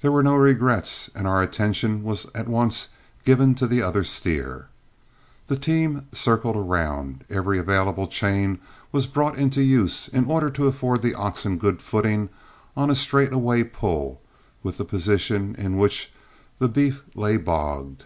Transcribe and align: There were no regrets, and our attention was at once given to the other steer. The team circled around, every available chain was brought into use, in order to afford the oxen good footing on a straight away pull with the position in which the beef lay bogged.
There 0.00 0.12
were 0.12 0.22
no 0.22 0.36
regrets, 0.36 1.10
and 1.12 1.26
our 1.26 1.42
attention 1.42 2.04
was 2.04 2.28
at 2.36 2.46
once 2.46 2.90
given 3.24 3.56
to 3.56 3.66
the 3.66 3.82
other 3.82 4.04
steer. 4.04 4.68
The 5.48 5.58
team 5.58 6.06
circled 6.12 6.54
around, 6.56 7.24
every 7.28 7.58
available 7.58 8.06
chain 8.06 8.60
was 8.92 9.08
brought 9.08 9.36
into 9.36 9.60
use, 9.60 10.06
in 10.06 10.26
order 10.26 10.50
to 10.50 10.68
afford 10.68 11.02
the 11.02 11.14
oxen 11.14 11.58
good 11.58 11.82
footing 11.82 12.28
on 12.76 12.90
a 12.90 12.94
straight 12.94 13.32
away 13.32 13.64
pull 13.64 14.20
with 14.62 14.76
the 14.78 14.84
position 14.84 15.56
in 15.58 15.78
which 15.78 16.12
the 16.60 16.68
beef 16.68 17.02
lay 17.16 17.36
bogged. 17.36 18.04